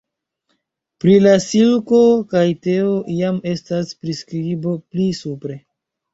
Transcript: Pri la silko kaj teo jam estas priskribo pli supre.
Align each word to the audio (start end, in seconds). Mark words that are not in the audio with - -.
Pri 1.03 1.11
la 1.25 1.33
silko 1.47 1.99
kaj 2.31 2.41
teo 2.69 2.97
jam 3.19 3.39
estas 3.53 3.93
priskribo 4.01 4.75
pli 4.83 5.07
supre. 5.21 5.63